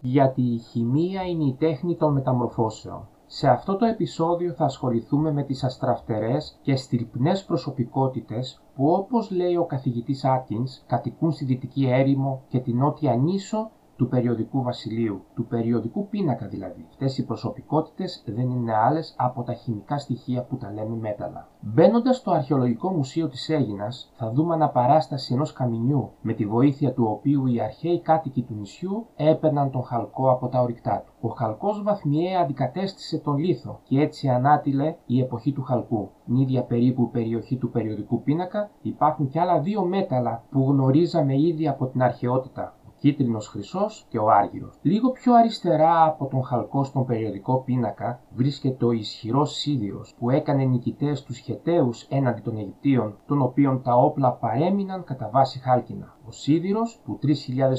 γιατί 0.00 0.42
η 0.42 0.58
χημεία 0.58 1.22
είναι 1.22 1.44
η 1.44 1.56
τέχνη 1.58 1.96
των 1.96 2.12
μεταμορφώσεων. 2.12 3.08
Σε 3.26 3.48
αυτό 3.48 3.76
το 3.76 3.84
επεισόδιο 3.84 4.52
θα 4.52 4.64
ασχοληθούμε 4.64 5.32
με 5.32 5.42
τις 5.42 5.64
αστραφτερές 5.64 6.58
και 6.62 6.76
στυλπνές 6.76 7.44
προσωπικότητες 7.44 8.62
που 8.74 8.90
όπως 8.92 9.30
λέει 9.30 9.56
ο 9.56 9.64
καθηγητής 9.64 10.24
Άτκινς 10.24 10.82
κατοικούν 10.86 11.32
στη 11.32 11.44
Δυτική 11.44 11.86
Έρημο 11.86 12.42
και 12.48 12.58
την 12.58 12.76
Νότια 12.76 13.14
Νήσο 13.16 13.70
του 14.00 14.08
περιοδικού 14.08 14.62
βασιλείου, 14.62 15.22
του 15.34 15.46
περιοδικού 15.46 16.08
πίνακα 16.08 16.46
δηλαδή. 16.46 16.86
Αυτές 16.88 17.18
οι 17.18 17.24
προσωπικότητες 17.24 18.22
δεν 18.26 18.50
είναι 18.50 18.74
άλλες 18.74 19.14
από 19.18 19.42
τα 19.42 19.52
χημικά 19.52 19.98
στοιχεία 19.98 20.42
που 20.42 20.56
τα 20.56 20.72
λέμε 20.72 20.96
μέταλλα. 20.96 21.48
Μπαίνοντας 21.60 22.16
στο 22.16 22.30
Αρχαιολογικό 22.30 22.90
Μουσείο 22.90 23.28
της 23.28 23.48
Έγινας, 23.48 24.12
θα 24.16 24.30
δούμε 24.30 24.54
αναπαράσταση 24.54 25.34
ενός 25.34 25.52
καμινιού, 25.52 26.10
με 26.20 26.32
τη 26.32 26.46
βοήθεια 26.46 26.92
του 26.92 27.04
οποίου 27.10 27.46
οι 27.46 27.60
αρχαίοι 27.60 28.00
κάτοικοι 28.00 28.42
του 28.42 28.54
νησιού 28.54 29.06
έπαιρναν 29.16 29.70
τον 29.70 29.82
χαλκό 29.82 30.30
από 30.30 30.48
τα 30.48 30.60
ορυκτά 30.60 31.02
του. 31.06 31.12
Ο 31.20 31.28
χαλκός 31.28 31.82
βαθμιαία 31.82 32.40
αντικατέστησε 32.40 33.18
τον 33.18 33.36
λίθο 33.36 33.80
και 33.82 34.00
έτσι 34.00 34.28
ανάτειλε 34.28 34.96
η 35.06 35.20
εποχή 35.20 35.52
του 35.52 35.62
χαλκού. 35.62 36.10
Την 36.24 36.36
ίδια 36.36 36.62
περίπου 36.62 37.10
περιοχή 37.10 37.56
του 37.56 37.70
περιοδικού 37.70 38.22
πίνακα 38.22 38.70
υπάρχουν 38.82 39.28
και 39.28 39.40
άλλα 39.40 39.60
δύο 39.60 39.84
μέταλλα 39.84 40.42
που 40.50 40.66
γνωρίζαμε 40.68 41.40
ήδη 41.40 41.68
από 41.68 41.86
την 41.86 42.02
αρχαιότητα 42.02 42.74
κίτρινος 43.00 43.48
χρυσός 43.48 44.06
και 44.08 44.18
ο 44.18 44.30
άργυρος. 44.30 44.78
Λίγο 44.82 45.10
πιο 45.10 45.34
αριστερά 45.34 46.04
από 46.04 46.26
τον 46.26 46.44
χαλκό 46.44 46.84
στον 46.84 47.06
περιοδικό 47.06 47.62
πίνακα 47.64 48.20
βρίσκεται 48.34 48.84
ο 48.84 48.92
ισχυρός 48.92 49.52
σίδηρος 49.52 50.14
που 50.18 50.30
έκανε 50.30 50.64
νικητές 50.64 51.22
τους 51.22 51.38
Χεταίους 51.38 52.02
έναντι 52.02 52.40
των 52.40 52.56
Αιγυπτίων, 52.56 53.16
των 53.26 53.42
οποίων 53.42 53.82
τα 53.82 53.94
όπλα 53.94 54.32
παρέμειναν 54.32 55.04
κατά 55.04 55.30
βάση 55.32 55.58
χάλκινα. 55.58 56.16
Ο 56.26 56.30
σίδηρος 56.30 57.00
που 57.04 57.18
3.000 57.22 57.32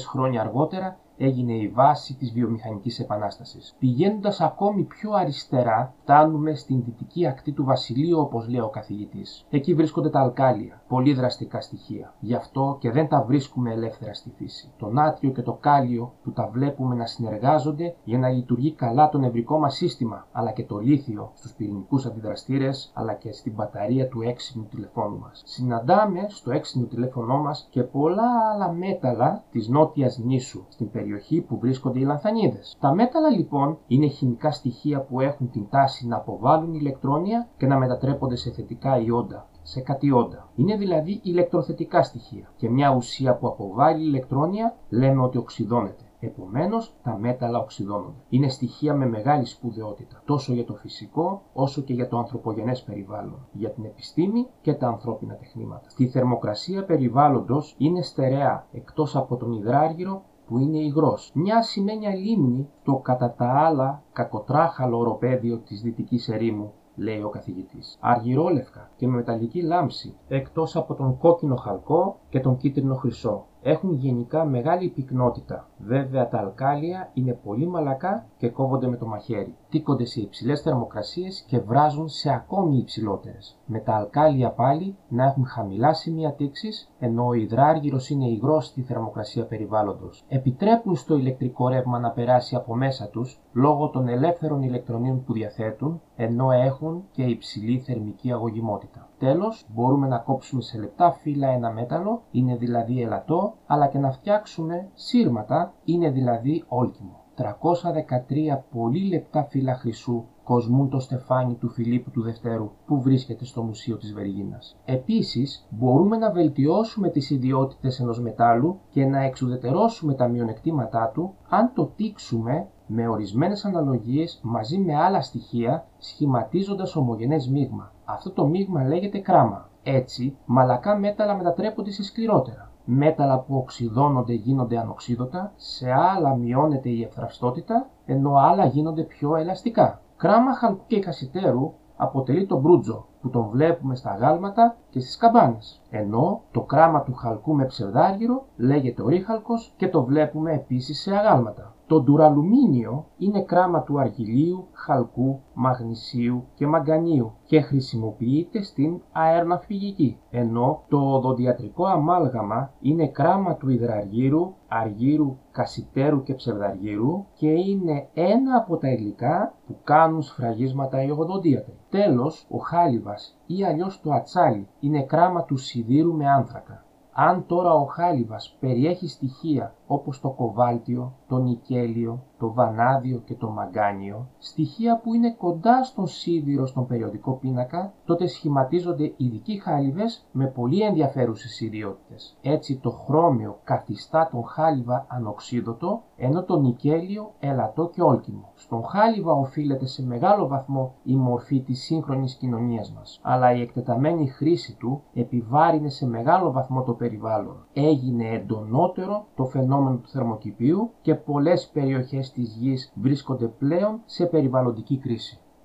χρόνια 0.08 0.40
αργότερα 0.40 0.98
έγινε 1.24 1.52
η 1.52 1.68
βάση 1.68 2.14
της 2.14 2.32
βιομηχανικής 2.32 2.98
επανάστασης. 3.00 3.74
Πηγαίνοντας 3.78 4.40
ακόμη 4.40 4.82
πιο 4.82 5.12
αριστερά, 5.12 5.94
φτάνουμε 6.02 6.54
στην 6.54 6.82
δυτική 6.84 7.26
ακτή 7.26 7.52
του 7.52 7.64
βασιλείου, 7.64 8.18
όπως 8.18 8.48
λέει 8.48 8.60
ο 8.60 8.68
καθηγητής. 8.68 9.46
Εκεί 9.50 9.74
βρίσκονται 9.74 10.10
τα 10.10 10.20
αλκάλια, 10.20 10.82
πολύ 10.88 11.14
δραστικά 11.14 11.60
στοιχεία. 11.60 12.14
Γι' 12.20 12.34
αυτό 12.34 12.76
και 12.80 12.90
δεν 12.90 13.08
τα 13.08 13.22
βρίσκουμε 13.22 13.72
ελεύθερα 13.72 14.14
στη 14.14 14.32
φύση. 14.36 14.70
Το 14.78 14.88
νάτριο 14.88 15.30
και 15.30 15.42
το 15.42 15.52
κάλιο 15.52 16.12
που 16.22 16.32
τα 16.32 16.48
βλέπουμε 16.52 16.94
να 16.94 17.06
συνεργάζονται 17.06 17.94
για 18.04 18.18
να 18.18 18.28
λειτουργεί 18.28 18.72
καλά 18.72 19.08
το 19.08 19.18
νευρικό 19.18 19.58
μας 19.58 19.74
σύστημα, 19.74 20.26
αλλά 20.32 20.52
και 20.52 20.64
το 20.64 20.78
λίθιο 20.78 21.30
στους 21.34 21.52
πυρηνικούς 21.52 22.06
αντιδραστήρες, 22.06 22.90
αλλά 22.94 23.14
και 23.14 23.32
στην 23.32 23.52
μπαταρία 23.52 24.08
του 24.08 24.22
έξυπνου 24.22 24.66
τηλεφώνου 24.70 25.18
μας. 25.18 25.42
Συναντάμε 25.44 26.26
στο 26.28 26.50
έξυπνο 26.50 26.86
τηλέφωνό 26.86 27.38
μας 27.38 27.66
και 27.70 27.82
πολλά 27.82 28.50
άλλα 28.52 28.72
μέταλλα 28.72 29.44
της 29.50 29.68
νότιας 29.68 30.18
νήσου 30.18 30.64
στην 30.68 30.90
περιοχή 30.90 31.10
που 31.48 31.58
βρίσκονται 31.58 31.98
οι 31.98 32.04
λανθανίδες. 32.04 32.76
Τα 32.80 32.94
μέταλλα 32.94 33.30
λοιπόν 33.30 33.78
είναι 33.86 34.06
χημικά 34.06 34.50
στοιχεία 34.50 35.00
που 35.00 35.20
έχουν 35.20 35.50
την 35.50 35.68
τάση 35.70 36.06
να 36.06 36.16
αποβάλουν 36.16 36.74
ηλεκτρόνια 36.74 37.48
και 37.56 37.66
να 37.66 37.78
μετατρέπονται 37.78 38.36
σε 38.36 38.50
θετικά 38.50 39.00
ιόντα 39.00 39.46
σε 39.62 39.80
κατιόντα. 39.80 40.48
Είναι 40.54 40.76
δηλαδή 40.76 41.20
ηλεκτροθετικά 41.22 42.02
στοιχεία 42.02 42.52
και 42.56 42.70
μια 42.70 42.94
ουσία 42.94 43.36
που 43.36 43.46
αποβάλλει 43.46 44.04
ηλεκτρόνια 44.04 44.76
λέμε 44.88 45.22
ότι 45.22 45.38
οξυδώνεται. 45.38 46.04
Επομένως, 46.24 46.94
τα 47.02 47.18
μέταλλα 47.18 47.58
οξυδώνονται. 47.58 48.22
Είναι 48.28 48.48
στοιχεία 48.48 48.94
με 48.94 49.06
μεγάλη 49.06 49.44
σπουδαιότητα, 49.44 50.22
τόσο 50.24 50.52
για 50.52 50.64
το 50.64 50.74
φυσικό 50.74 51.42
όσο 51.52 51.82
και 51.82 51.94
για 51.94 52.08
το 52.08 52.18
ανθρωπογενές 52.18 52.82
περιβάλλον, 52.82 53.46
για 53.52 53.70
την 53.70 53.84
επιστήμη 53.84 54.46
και 54.60 54.74
τα 54.74 54.86
ανθρώπινα 54.86 55.34
τεχνήματα. 55.34 55.88
Στη 55.88 56.08
θερμοκρασία 56.08 56.84
περιβάλλοντος 56.84 57.74
είναι 57.78 58.02
στερεά, 58.02 58.66
εκτός 58.72 59.16
από 59.16 59.36
τον 59.36 59.52
υδράργυρο 59.52 60.22
που 60.52 60.58
είναι 60.58 60.78
υγρός. 60.78 61.30
Μια 61.34 61.56
ασημένια 61.56 62.14
λίμνη 62.14 62.68
το 62.84 62.94
κατά 62.96 63.34
τα 63.38 63.52
άλλα 63.66 64.02
κακοτράχαλο 64.12 64.98
οροπέδιο 64.98 65.58
της 65.58 65.82
Δυτικής 65.82 66.28
Ερήμου 66.28 66.72
λέει 66.96 67.22
ο 67.22 67.28
καθηγητής. 67.28 67.98
Αργυρόλευκα 68.00 68.90
και 68.96 69.06
με 69.06 69.16
μεταλλική 69.16 69.62
λάμψη, 69.62 70.14
εκτός 70.28 70.76
από 70.76 70.94
τον 70.94 71.18
κόκκινο 71.18 71.56
χαλκό 71.56 72.16
και 72.28 72.40
τον 72.40 72.56
κίτρινο 72.56 72.94
χρυσό 72.94 73.46
έχουν 73.62 73.92
γενικά 73.94 74.44
μεγάλη 74.44 74.88
πυκνότητα. 74.88 75.68
Βέβαια 75.78 76.28
τα 76.28 76.38
αλκάλια 76.38 77.10
είναι 77.14 77.38
πολύ 77.44 77.66
μαλακά 77.66 78.26
και 78.36 78.48
κόβονται 78.48 78.86
με 78.86 78.96
το 78.96 79.06
μαχαίρι. 79.06 79.54
Τίκονται 79.68 80.04
σε 80.04 80.20
υψηλές 80.20 80.60
θερμοκρασίες 80.60 81.44
και 81.46 81.58
βράζουν 81.58 82.08
σε 82.08 82.32
ακόμη 82.32 82.76
υψηλότερες. 82.76 83.58
Με 83.66 83.78
τα 83.78 83.94
αλκάλια 83.94 84.50
πάλι 84.50 84.96
να 85.08 85.24
έχουν 85.24 85.46
χαμηλά 85.46 85.92
σημεία 85.92 86.32
τήξης, 86.32 86.92
ενώ 86.98 87.26
ο 87.26 87.32
υδράργυρος 87.32 88.10
είναι 88.10 88.28
υγρός 88.28 88.66
στη 88.66 88.82
θερμοκρασία 88.82 89.44
περιβάλλοντος. 89.44 90.24
Επιτρέπουν 90.28 90.96
στο 90.96 91.16
ηλεκτρικό 91.16 91.68
ρεύμα 91.68 91.98
να 91.98 92.10
περάσει 92.10 92.56
από 92.56 92.74
μέσα 92.74 93.08
τους 93.08 93.40
λόγω 93.52 93.88
των 93.88 94.08
ελεύθερων 94.08 94.62
ηλεκτρονίων 94.62 95.24
που 95.24 95.32
διαθέτουν, 95.32 96.00
ενώ 96.16 96.50
έχουν 96.50 97.04
και 97.10 97.22
υψηλή 97.22 97.78
θερμική 97.78 98.32
αγωγημότητα. 98.32 99.08
Τέλος, 99.18 99.64
μπορούμε 99.74 100.06
να 100.06 100.18
κόψουμε 100.18 100.62
σε 100.62 100.78
λεπτά 100.78 101.12
φύλλα 101.12 101.48
ένα 101.48 101.70
μέταλλο, 101.70 102.22
είναι 102.30 102.56
δηλαδή 102.56 103.02
ελαττό, 103.02 103.51
αλλά 103.66 103.86
και 103.86 103.98
να 103.98 104.10
φτιάξουμε 104.10 104.88
σύρματα, 104.94 105.74
είναι 105.84 106.10
δηλαδή 106.10 106.64
όλκιμο. 106.68 107.20
313 107.36 108.62
πολύ 108.70 109.08
λεπτά 109.08 109.44
φύλλα 109.44 109.74
χρυσού 109.74 110.24
κοσμούν 110.44 110.88
το 110.88 110.98
στεφάνι 110.98 111.54
του 111.54 111.68
Φιλίππου 111.68 112.10
του 112.10 112.22
Δευτέρου 112.22 112.70
που 112.86 113.00
βρίσκεται 113.00 113.44
στο 113.44 113.62
Μουσείο 113.62 113.96
της 113.96 114.12
Βεργίνας. 114.12 114.76
Επίσης, 114.84 115.66
μπορούμε 115.70 116.16
να 116.16 116.30
βελτιώσουμε 116.30 117.08
τις 117.08 117.30
ιδιότητες 117.30 118.00
ενός 118.00 118.20
μετάλλου 118.20 118.78
και 118.90 119.04
να 119.04 119.22
εξουδετερώσουμε 119.22 120.14
τα 120.14 120.28
μειονεκτήματά 120.28 121.10
του 121.14 121.34
αν 121.48 121.72
το 121.74 121.86
τύξουμε 121.96 122.66
με 122.86 123.08
ορισμένες 123.08 123.64
αναλογίες 123.64 124.40
μαζί 124.42 124.78
με 124.78 124.96
άλλα 124.96 125.20
στοιχεία 125.20 125.86
σχηματίζοντας 125.98 126.96
ομογενές 126.96 127.48
μείγμα. 127.48 127.92
Αυτό 128.04 128.30
το 128.30 128.46
μείγμα 128.46 128.84
λέγεται 128.84 129.18
κράμα. 129.18 129.70
Έτσι, 129.82 130.36
μαλακά 130.44 130.98
μέταλλα 130.98 131.36
μετατρέπονται 131.36 131.90
σε 131.90 132.02
σκληρότερα. 132.02 132.71
Μέταλλα 132.84 133.38
που 133.38 133.56
οξυδώνονται 133.56 134.32
γίνονται 134.32 134.78
ανοξίδωτα, 134.78 135.52
σε 135.56 135.92
άλλα 135.92 136.34
μειώνεται 136.34 136.88
η 136.88 137.02
ευθραυστότητα, 137.02 137.88
ενώ 138.06 138.34
άλλα 138.34 138.66
γίνονται 138.66 139.02
πιο 139.02 139.36
ελαστικά. 139.36 140.00
Κράμα 140.16 140.54
χαλκού 140.54 140.82
και 140.86 141.00
κασιτέρου 141.00 141.72
αποτελεί 141.96 142.46
τον 142.46 142.60
μπρούτζο 142.60 143.06
που 143.20 143.30
τον 143.30 143.48
βλέπουμε 143.48 143.94
στα 143.94 144.16
γάλματα 144.20 144.76
και 144.90 145.00
στις 145.00 145.16
καμπάνες. 145.16 145.82
Ενώ 145.90 146.40
το 146.50 146.60
κράμα 146.60 147.02
του 147.02 147.14
χαλκού 147.14 147.54
με 147.54 147.64
ψευδάργυρο 147.64 148.44
λέγεται 148.56 149.02
ορύχαλκος 149.02 149.72
και 149.76 149.88
το 149.88 150.04
βλέπουμε 150.04 150.52
επίσης 150.52 151.00
σε 151.00 151.16
αγάλματα. 151.16 151.74
Το 151.92 152.00
ντουραλουμίνιο 152.00 153.06
είναι 153.18 153.42
κράμα 153.42 153.82
του 153.82 154.00
αργυλίου, 154.00 154.66
χαλκού, 154.72 155.40
μαγνησίου 155.54 156.44
και 156.54 156.66
μαγκανίου 156.66 157.32
και 157.44 157.60
χρησιμοποιείται 157.60 158.62
στην 158.62 159.00
αεροναυπηγική, 159.12 160.18
ενώ 160.30 160.82
το 160.88 160.98
οδοντιατρικό 160.98 161.84
αμάλγαμα 161.84 162.72
είναι 162.80 163.06
κράμα 163.06 163.54
του 163.54 163.68
υδραργύρου, 163.68 164.54
αργύρου, 164.68 165.36
κασιτέρου 165.50 166.22
και 166.22 166.34
ψευδαργύρου 166.34 167.24
και 167.34 167.48
είναι 167.48 168.08
ένα 168.14 168.56
από 168.56 168.76
τα 168.76 168.88
υλικά 168.88 169.54
που 169.66 169.76
κάνουν 169.84 170.22
σφραγίσματα 170.22 171.02
οι 171.02 171.10
οδοντίατροι. 171.10 171.78
Τέλος, 171.90 172.46
ο 172.50 172.58
χάλιβας 172.58 173.38
ή 173.46 173.64
αλλιώς 173.64 174.00
το 174.00 174.12
ατσάλι 174.12 174.68
είναι 174.80 175.02
κράμα 175.02 175.44
του 175.44 175.56
σιδήρου 175.56 176.14
με 176.14 176.30
άνθρακα. 176.30 176.84
Αν 177.14 177.46
τώρα 177.46 177.74
ο 177.74 177.84
χάλιβας 177.84 178.56
περιέχει 178.60 179.08
στοιχεία 179.08 179.74
όπως 179.92 180.20
το 180.20 180.30
κοβάλτιο, 180.30 181.12
το 181.28 181.38
νικέλιο, 181.38 182.22
το 182.38 182.52
βανάδιο 182.52 183.18
και 183.18 183.34
το 183.34 183.50
μαγκάνιο, 183.50 184.28
στοιχεία 184.38 185.00
που 185.02 185.14
είναι 185.14 185.32
κοντά 185.32 185.84
στον 185.84 186.06
σίδηρο 186.06 186.66
στον 186.66 186.86
περιοδικό 186.86 187.32
πίνακα, 187.32 187.92
τότε 188.04 188.26
σχηματίζονται 188.26 189.12
ειδικοί 189.16 189.60
χάλιβες 189.60 190.26
με 190.32 190.46
πολύ 190.46 190.80
ενδιαφέρουσες 190.80 191.60
ιδιότητες. 191.60 192.36
Έτσι 192.42 192.78
το 192.78 192.90
χρώμιο 192.90 193.58
καθιστά 193.64 194.28
τον 194.32 194.44
χάλιβα 194.44 195.06
ανοξίδωτο, 195.08 196.02
ενώ 196.16 196.42
το 196.44 196.60
νικέλιο 196.60 197.32
ελαττό 197.40 197.90
και 197.94 198.02
όλκιμο. 198.02 198.50
Στον 198.54 198.84
χάλιβα 198.84 199.32
οφείλεται 199.32 199.86
σε 199.86 200.06
μεγάλο 200.06 200.46
βαθμό 200.46 200.94
η 201.02 201.16
μορφή 201.16 201.60
της 201.60 201.82
σύγχρονης 201.82 202.34
κοινωνίας 202.34 202.92
μας, 202.92 203.20
αλλά 203.22 203.54
η 203.54 203.60
εκτεταμένη 203.60 204.26
χρήση 204.28 204.76
του 204.76 205.02
επιβάρυνε 205.14 205.88
σε 205.88 206.06
μεγάλο 206.06 206.52
βαθμό 206.52 206.82
το 206.82 206.92
περιβάλλον. 206.92 207.56
Έγινε 207.74 208.28
εντονότερο 208.28 209.26
το 209.36 209.44
φαινόμενο 209.44 209.96
του 209.96 210.08
θερμοκηπίου 210.08 210.90
και 211.02 211.14
πολλές 211.14 211.70
περιοχές 211.72 212.32
της 212.32 212.56
γης 212.56 212.92
βρίσκονται 212.94 213.46
πλέον 213.46 214.00
σε 214.04 214.26
περιβαλλοντική 214.26 214.98
κρίση. 214.98 215.41